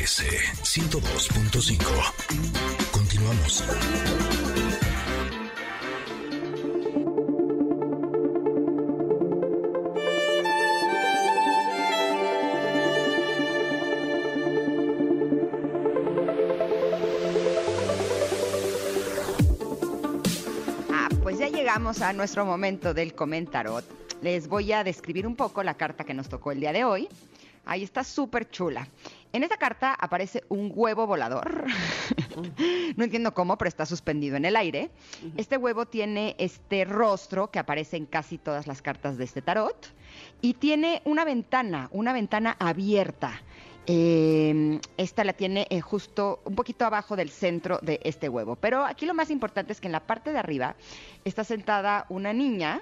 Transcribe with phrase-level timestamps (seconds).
[0.00, 0.24] MBS
[0.62, 1.84] 102.5.
[2.90, 3.62] Continuamos.
[20.90, 23.84] Ah, pues ya llegamos a nuestro momento del comentarot.
[24.22, 27.06] Les voy a describir un poco la carta que nos tocó el día de hoy.
[27.66, 28.88] Ahí está súper chula.
[29.32, 31.64] En esta carta aparece un huevo volador.
[32.96, 34.90] no entiendo cómo, pero está suspendido en el aire.
[35.36, 39.94] Este huevo tiene este rostro que aparece en casi todas las cartas de este tarot.
[40.40, 43.40] Y tiene una ventana, una ventana abierta.
[43.86, 48.56] Eh, esta la tiene eh, justo un poquito abajo del centro de este huevo.
[48.56, 50.74] Pero aquí lo más importante es que en la parte de arriba
[51.24, 52.80] está sentada una niña.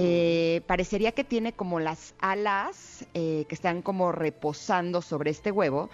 [0.00, 5.90] Eh, parecería que tiene como las alas eh, que están como reposando sobre este huevo.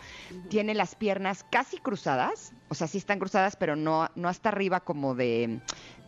[0.50, 4.80] Tiene las piernas casi cruzadas, o sea, sí están cruzadas, pero no, no hasta arriba
[4.80, 5.58] como de,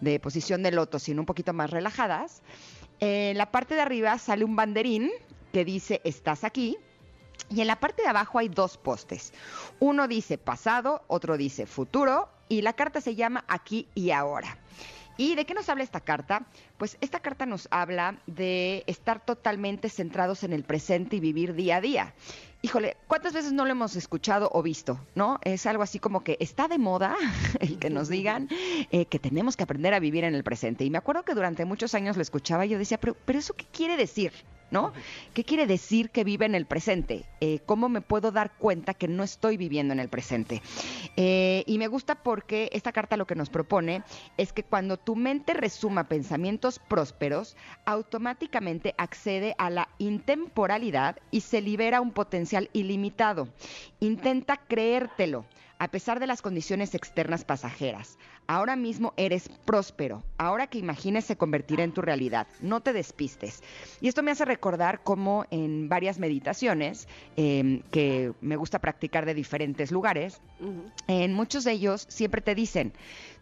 [0.03, 2.43] de posición de loto, sino un poquito más relajadas.
[3.01, 5.11] Eh, en la parte de arriba sale un banderín
[5.55, 6.77] que dice, estás aquí.
[7.49, 9.33] Y en la parte de abajo hay dos postes.
[9.81, 14.59] Uno dice pasado, otro dice futuro y la carta se llama aquí y ahora.
[15.17, 16.47] ¿Y de qué nos habla esta carta?
[16.77, 21.77] Pues esta carta nos habla de estar totalmente centrados en el presente y vivir día
[21.77, 22.15] a día.
[22.63, 24.99] Híjole, ¿cuántas veces no lo hemos escuchado o visto?
[25.15, 25.39] ¿No?
[25.43, 27.17] Es algo así como que está de moda
[27.61, 28.49] el que nos digan
[28.91, 30.85] eh, que tenemos que aprender a vivir en el presente.
[30.85, 33.55] Y me acuerdo que durante muchos años lo escuchaba y yo decía, pero, pero ¿eso
[33.55, 34.33] qué quiere decir?
[34.71, 34.93] ¿No?
[35.35, 37.25] ¿Qué quiere decir que vive en el presente?
[37.41, 40.63] Eh, ¿Cómo me puedo dar cuenta que no estoy viviendo en el presente?
[41.17, 44.03] Eh, y me gusta porque esta carta lo que nos propone
[44.37, 51.61] es que cuando tu mente resuma pensamientos prósperos, automáticamente accede a la intemporalidad y se
[51.61, 53.49] libera un potencial ilimitado.
[54.01, 55.45] Intenta creértelo
[55.79, 58.19] a pesar de las condiciones externas pasajeras.
[58.47, 60.23] Ahora mismo eres próspero.
[60.39, 62.47] Ahora que imagines se convertirá en tu realidad.
[62.61, 63.63] No te despistes.
[64.01, 69.35] Y esto me hace recordar cómo en varias meditaciones eh, que me gusta practicar de
[69.35, 70.41] diferentes lugares,
[71.09, 72.93] en muchos de ellos siempre te dicen,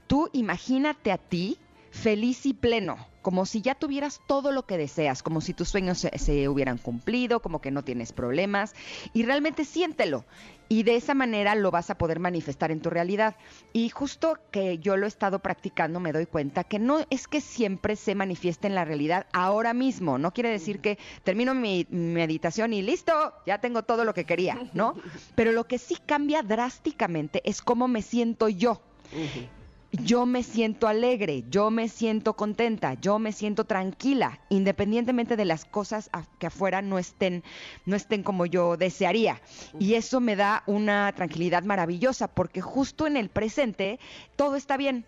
[0.07, 1.59] tú imagínate a ti
[1.95, 5.99] feliz y pleno, como si ya tuvieras todo lo que deseas, como si tus sueños
[5.99, 8.75] se, se, hubieran cumplido, como que no tienes problemas,
[9.13, 10.25] y realmente siéntelo.
[10.69, 13.37] Y de esa manera lo vas a poder manifestar en tu realidad.
[13.73, 17.41] Y justo que yo lo he estado practicando, me doy cuenta que no es que
[17.41, 20.19] siempre se manifieste en la realidad ahora mismo.
[20.19, 23.13] No quiere decir que termino mi meditación y listo,
[23.47, 24.97] ya tengo todo lo que quería, ¿no?
[25.37, 28.83] Pero lo que sí cambia drásticamente es cómo me siento yo.
[30.03, 35.65] Yo me siento alegre, yo me siento contenta, yo me siento tranquila, independientemente de las
[35.65, 37.45] cosas que afuera no estén,
[37.87, 39.41] no estén como yo desearía.
[39.79, 44.01] Y eso me da una tranquilidad maravillosa, porque justo en el presente
[44.37, 45.07] todo está bien.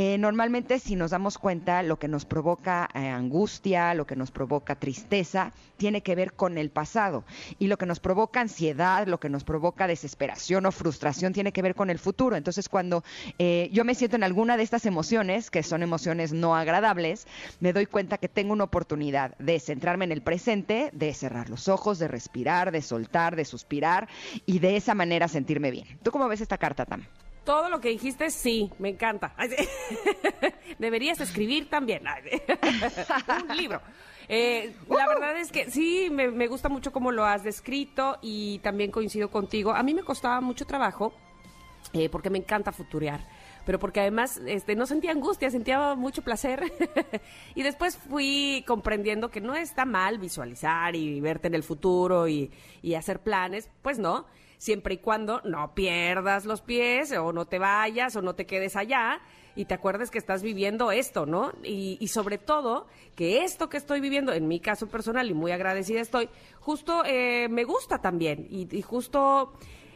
[0.00, 4.30] Eh, normalmente si nos damos cuenta lo que nos provoca eh, angustia, lo que nos
[4.30, 7.24] provoca tristeza, tiene que ver con el pasado.
[7.58, 11.62] Y lo que nos provoca ansiedad, lo que nos provoca desesperación o frustración, tiene que
[11.62, 12.36] ver con el futuro.
[12.36, 13.02] Entonces cuando
[13.40, 17.26] eh, yo me siento en alguna de estas emociones, que son emociones no agradables,
[17.58, 21.66] me doy cuenta que tengo una oportunidad de centrarme en el presente, de cerrar los
[21.66, 24.08] ojos, de respirar, de soltar, de suspirar
[24.46, 25.98] y de esa manera sentirme bien.
[26.04, 27.02] ¿Tú cómo ves esta carta, Tam?
[27.48, 29.32] Todo lo que dijiste, sí, me encanta.
[29.38, 29.68] Ay, sí.
[30.78, 32.02] Deberías escribir también.
[32.06, 32.42] Ay.
[33.48, 33.80] Un libro.
[34.28, 38.58] Eh, la verdad es que sí, me, me gusta mucho cómo lo has descrito y
[38.58, 39.72] también coincido contigo.
[39.72, 41.14] A mí me costaba mucho trabajo
[41.94, 43.26] eh, porque me encanta futurear.
[43.64, 46.70] Pero porque además este, no sentía angustia, sentía mucho placer.
[47.54, 52.50] y después fui comprendiendo que no está mal visualizar y verte en el futuro y,
[52.82, 53.70] y hacer planes.
[53.80, 54.26] Pues no,
[54.58, 58.76] siempre y cuando no pierdas los pies o no te vayas o no te quedes
[58.76, 59.20] allá
[59.56, 61.52] y te acuerdes que estás viviendo esto, ¿no?
[61.64, 62.86] Y, sobre todo
[63.16, 66.28] que esto que estoy viviendo, en mi caso personal y muy agradecida estoy,
[66.60, 69.52] justo eh, me gusta también y, y justo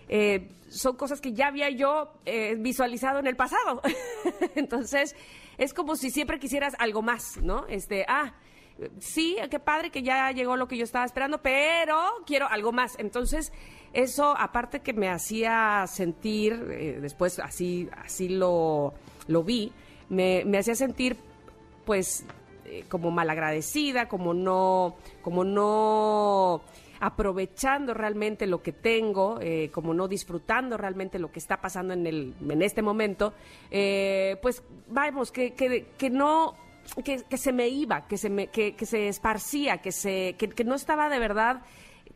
[0.08, 3.80] eh, son cosas que ya había yo eh, visualizado en el pasado.
[4.54, 5.14] Entonces,
[5.58, 7.66] es como si siempre quisieras algo más, ¿no?
[7.68, 8.34] Este, ah,
[8.98, 11.96] sí, qué padre que ya llegó lo que yo estaba esperando, pero
[12.26, 12.98] quiero algo más.
[12.98, 13.52] Entonces,
[13.92, 18.94] eso, aparte que me hacía sentir, eh, después así, así lo,
[19.28, 19.72] lo vi,
[20.08, 21.16] me, me hacía sentir,
[21.84, 22.24] pues,
[22.64, 26.62] eh, como malagradecida, como no, como no
[27.00, 32.06] aprovechando realmente lo que tengo, eh, como no disfrutando realmente lo que está pasando en,
[32.06, 33.34] el, en este momento,
[33.68, 36.54] pues vamos, que, que, que no
[37.04, 40.74] que, que, se me iba, que se, me, que, se esparcía, que, se, que, no
[40.74, 41.62] estaba de verdad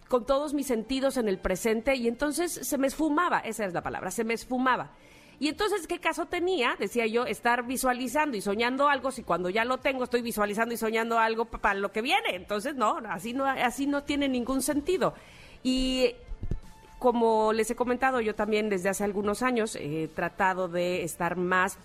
[0.08, 3.82] con todos mis sentidos en el presente y entonces se me esfumaba, esa es la
[3.82, 4.92] palabra, se me esfumaba.
[5.38, 6.76] Y entonces, ¿qué caso tenía?
[6.78, 10.78] Decía yo, estar visualizando y soñando algo si cuando ya lo tengo estoy visualizando y
[10.78, 12.36] soñando algo para lo que viene.
[12.36, 15.12] Entonces, no, así no, así no tiene ningún sentido.
[15.62, 16.14] Y
[16.98, 21.78] como les he comentado, yo también desde hace algunos años he tratado de estar más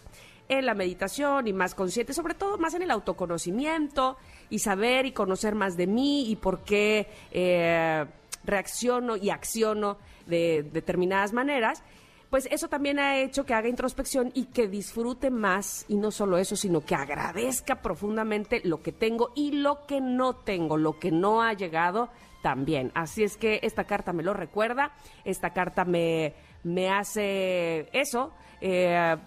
[0.52, 4.18] en la meditación y más consciente, sobre todo más en el autoconocimiento
[4.50, 8.06] y saber y conocer más de mí y por qué eh,
[8.44, 11.82] reacciono y acciono de determinadas maneras
[12.30, 16.38] pues eso también ha hecho que haga introspección y que disfrute más, y no solo
[16.38, 21.12] eso, sino que agradezca profundamente lo que tengo y lo que no tengo, lo que
[21.12, 22.10] no ha llegado
[22.42, 22.90] también.
[22.96, 24.94] Así es que esta carta me lo recuerda,
[25.26, 26.34] esta carta me,
[26.64, 28.32] me hace eso.
[28.62, 29.18] Eh,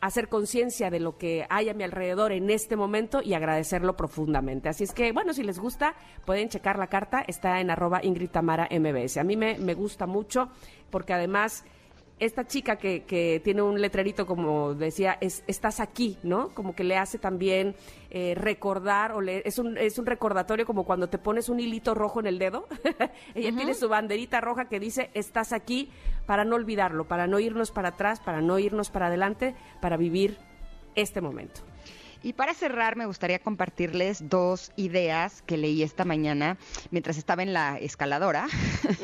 [0.00, 4.68] hacer conciencia de lo que hay a mi alrededor en este momento y agradecerlo profundamente.
[4.68, 5.94] Así es que, bueno, si les gusta,
[6.24, 9.16] pueden checar la carta, está en arroba Ingrid Tamara MBS.
[9.18, 10.50] A mí me, me gusta mucho
[10.90, 11.64] porque además
[12.18, 16.48] esta chica que, que, tiene un letrerito como decía, es, estás aquí, ¿no?
[16.54, 17.74] Como que le hace también
[18.10, 21.94] eh, recordar, o le, es, un, es un recordatorio como cuando te pones un hilito
[21.94, 22.66] rojo en el dedo.
[23.34, 25.90] Ella tiene su banderita roja que dice, estás aquí
[26.24, 30.38] para no olvidarlo, para no irnos para atrás, para no irnos para adelante, para vivir
[30.94, 31.60] este momento.
[32.22, 36.56] Y para cerrar, me gustaría compartirles dos ideas que leí esta mañana
[36.90, 38.46] mientras estaba en la escaladora.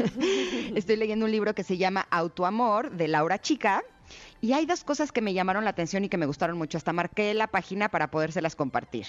[0.75, 3.83] Estoy leyendo un libro que se llama Autoamor de Laura Chica.
[4.41, 6.77] Y hay dos cosas que me llamaron la atención y que me gustaron mucho.
[6.77, 9.07] Hasta marqué la página para podérselas compartir.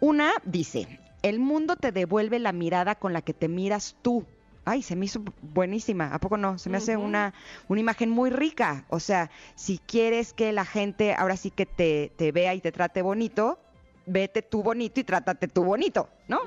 [0.00, 4.26] Una dice, el mundo te devuelve la mirada con la que te miras tú
[4.66, 6.58] ay, se me hizo buenísima, ¿a poco no?
[6.58, 7.32] Se me hace una,
[7.68, 8.84] una imagen muy rica.
[8.88, 12.72] O sea, si quieres que la gente ahora sí que te, te vea y te
[12.72, 13.58] trate bonito,
[14.06, 16.40] vete tú bonito y trátate tú bonito, ¿no?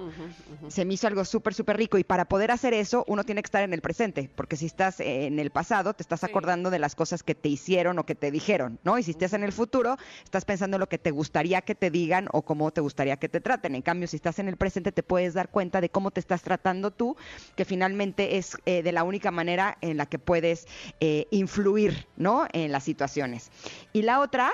[0.70, 3.48] Se me hizo algo súper, súper rico y para poder hacer eso uno tiene que
[3.48, 6.96] estar en el presente, porque si estás en el pasado te estás acordando de las
[6.96, 8.98] cosas que te hicieron o que te dijeron, ¿no?
[8.98, 11.92] Y si estás en el futuro estás pensando en lo que te gustaría que te
[11.92, 13.76] digan o cómo te gustaría que te traten.
[13.76, 16.42] En cambio, si estás en el presente te puedes dar cuenta de cómo te estás
[16.42, 17.18] tratando tú,
[17.56, 20.68] que finalmente es eh, de la única manera en la que puedes
[21.00, 22.48] eh, influir, ¿no?
[22.54, 23.52] En las situaciones.
[23.94, 24.54] Y la otra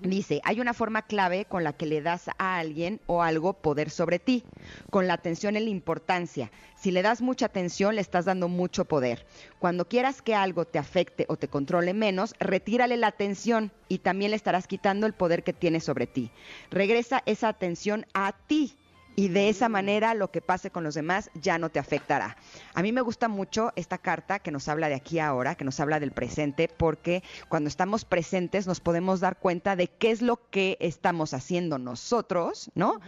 [0.00, 3.90] Dice, hay una forma clave con la que le das a alguien o algo poder
[3.90, 4.42] sobre ti,
[4.90, 6.50] con la atención en la importancia.
[6.74, 9.26] Si le das mucha atención, le estás dando mucho poder.
[9.60, 14.32] Cuando quieras que algo te afecte o te controle menos, retírale la atención y también
[14.32, 16.32] le estarás quitando el poder que tiene sobre ti.
[16.70, 18.76] Regresa esa atención a ti
[19.16, 22.36] y de esa manera lo que pase con los demás ya no te afectará.
[22.74, 25.80] A mí me gusta mucho esta carta que nos habla de aquí ahora, que nos
[25.80, 30.48] habla del presente, porque cuando estamos presentes nos podemos dar cuenta de qué es lo
[30.50, 33.00] que estamos haciendo nosotros, ¿no?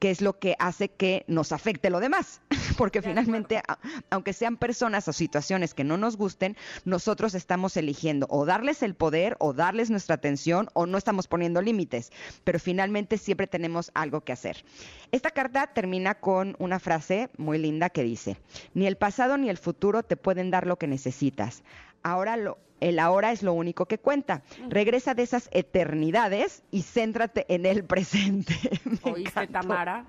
[0.00, 2.40] Qué es lo que hace que nos afecte lo demás.
[2.76, 3.62] Porque finalmente,
[4.08, 8.94] aunque sean personas o situaciones que no nos gusten, nosotros estamos eligiendo o darles el
[8.94, 12.10] poder o darles nuestra atención o no estamos poniendo límites.
[12.42, 14.64] Pero finalmente siempre tenemos algo que hacer.
[15.12, 18.38] Esta carta termina con una frase muy linda que dice,
[18.74, 21.62] ni el pasado ni el futuro te pueden dar lo que necesitas.
[22.02, 24.42] Ahora lo, el ahora es lo único que cuenta.
[24.68, 28.54] Regresa de esas eternidades y céntrate en el presente.
[29.02, 30.06] ¿Oíste, Tamara?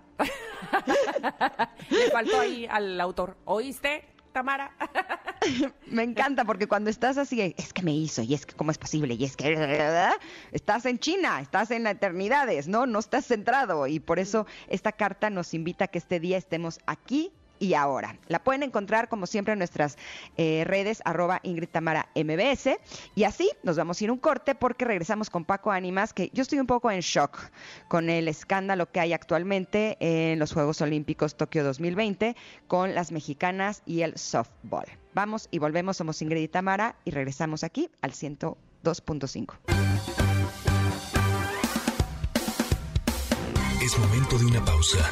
[1.90, 3.38] Le faltó ahí al autor.
[3.46, 4.06] ¿Oíste?
[4.32, 4.72] Tamara.
[5.88, 8.78] me encanta porque cuando estás así, es que me hizo, y es que cómo es
[8.78, 9.54] posible, y es que
[10.52, 12.86] estás en China, estás en las eternidades, ¿no?
[12.86, 16.80] No estás centrado y por eso esta carta nos invita a que este día estemos
[16.86, 18.18] aquí y ahora.
[18.28, 19.98] La pueden encontrar como siempre en nuestras
[20.36, 22.80] eh, redes arroba Ingrid Tamara MBS
[23.16, 26.42] y así nos vamos a ir un corte porque regresamos con Paco Ánimas que yo
[26.42, 27.52] estoy un poco en shock
[27.88, 32.36] con el escándalo que hay actualmente en los Juegos Olímpicos Tokio 2020
[32.68, 34.88] con las mexicanas y el softball.
[35.14, 39.54] Vamos y volvemos, somos Ingrid y Tamara y regresamos aquí al 102.5.
[43.84, 45.10] Es momento de una pausa.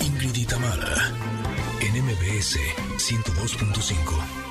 [0.00, 1.35] Ingrid y Tamara
[1.80, 2.58] en MBS
[2.98, 4.45] 102.5.